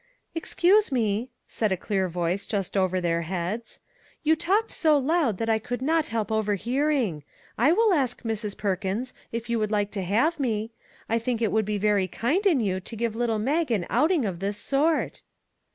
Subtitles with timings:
[0.41, 3.81] "Excuse me," said a clear voice just over their heads,"
[4.23, 7.21] you talked so loud that I could not help overhearing.
[7.55, 8.57] I will ask Mrs.
[8.57, 10.71] Perkins if you would like to have me.
[11.07, 14.25] I think it would be very kind in you to give little Mag an outing
[14.25, 15.21] of this sort."